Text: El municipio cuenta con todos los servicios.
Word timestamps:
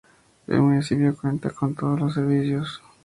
El 0.47 0.59
municipio 0.63 1.15
cuenta 1.15 1.51
con 1.51 1.75
todos 1.75 1.99
los 1.99 2.15
servicios. 2.15 2.81